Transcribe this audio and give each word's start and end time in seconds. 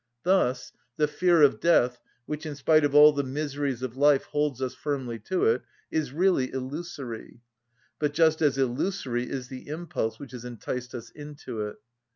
Thus 0.23 0.71
the 0.97 1.07
fear 1.07 1.43
of 1.43 1.59
death, 1.59 1.99
which 2.25 2.43
in 2.47 2.55
spite 2.55 2.83
of 2.83 2.95
all 2.95 3.13
the 3.13 3.21
miseries 3.21 3.83
of 3.83 3.95
life 3.95 4.23
holds 4.23 4.59
us 4.59 4.73
firmly 4.73 5.19
to 5.25 5.45
it, 5.45 5.61
is 5.91 6.11
really 6.11 6.51
illusory; 6.51 7.41
but 7.99 8.11
just 8.11 8.41
as 8.41 8.57
illusory 8.57 9.29
is 9.29 9.49
the 9.49 9.67
impulse 9.67 10.17
which 10.17 10.31
has 10.31 10.43
enticed 10.43 10.95
us 10.95 11.11
into 11.11 11.61
it. 11.67 11.75